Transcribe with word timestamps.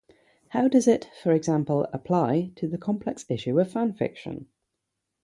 How 0.47 0.67
does 0.67 0.87
it, 0.87 1.11
for 1.21 1.31
example, 1.31 1.87
apply 1.93 2.53
to 2.55 2.67
the 2.67 2.79
complex 2.79 3.23
issue 3.29 3.59
of 3.59 3.71
fan 3.71 3.93
fiction? 3.93 4.47